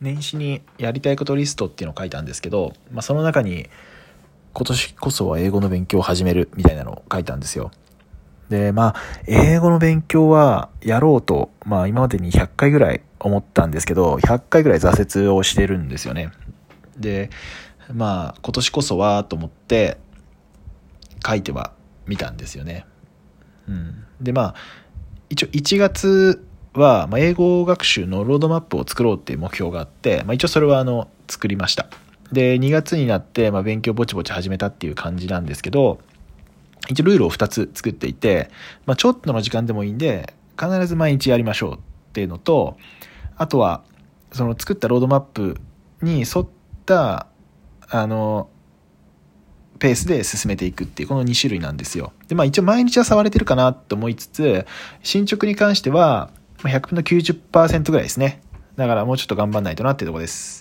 [0.00, 3.68] 年始にやりたいことリストっていうのを書いたんですけど、まあ、その中に
[4.52, 7.70] 今年こそは英語の勉強を始めるみたいなのを書いたんですよ。
[8.48, 8.94] で、まあ、
[9.26, 16.32] 英語の勉強はやろうと、まあ今までに100回ぐらい思ったんですけど、100回ぐらい挫折をしてるんですよね。
[16.96, 17.30] で、
[17.94, 19.98] まあ今年こそはと思って
[21.24, 21.72] 書いては
[22.06, 22.86] みたんですよね。
[23.68, 24.04] うん。
[24.20, 24.54] で、まあ、
[25.28, 26.44] 一応1月
[26.74, 31.88] は、まあ、英語学習のロードマップを作ろうっていう目標があって、まあ、一応それはあの作りました。
[32.32, 36.00] で、2月になって、まあ、勉強ぼちぼち始めたっていう感じなんですけど、
[36.88, 38.50] 一応ルールを2つ作っていて、
[38.86, 41.78] まあ、ちょっとの時間でもいいんで、必ず毎日やりましょうっ
[42.12, 42.76] ていうのと、
[43.36, 43.82] あとは、
[44.32, 45.56] その作ったロードマップ
[46.02, 46.48] に沿っ
[46.86, 47.26] た、
[47.88, 48.48] あの、
[49.80, 52.12] ペースで進めていくっていう、この2種類なんですよ。
[52.28, 54.66] で、まあ一応毎日は触れてるかなと思いつつ、
[55.02, 56.30] 進捗に関しては、
[56.68, 58.42] 100分の90%ぐらいですね。
[58.76, 60.58] だからもうちょっと頑張んないとなっていうとこです。